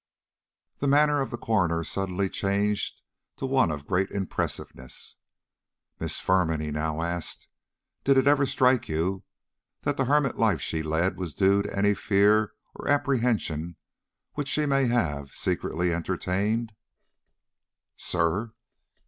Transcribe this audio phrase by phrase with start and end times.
[0.79, 3.03] The manner of the coroner suddenly changed
[3.37, 5.17] to one of great impressiveness.
[5.99, 7.47] "Miss Firman," he now asked,
[8.03, 9.23] "did it ever strike you
[9.83, 13.75] that the hermit life she led was due to any fear or apprehension
[14.33, 16.73] which she may have secretly entertained?"
[17.95, 18.53] "Sir?"